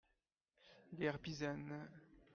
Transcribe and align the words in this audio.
-Guerre 0.97 1.19
pisane. 1.19 1.79